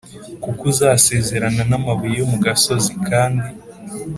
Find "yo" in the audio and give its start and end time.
2.21-2.25